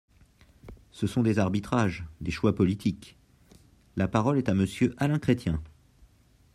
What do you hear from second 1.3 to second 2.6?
arbitrages, des choix